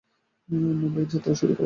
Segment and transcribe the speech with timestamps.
[0.79, 1.59] মুম্বাইয়ে যাত্রা শুরু করে।